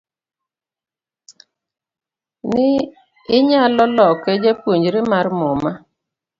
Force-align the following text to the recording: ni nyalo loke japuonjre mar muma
ni 2.53 3.43
nyalo 3.47 3.83
loke 3.97 4.31
japuonjre 4.43 4.99
mar 5.11 5.25
muma 5.39 5.71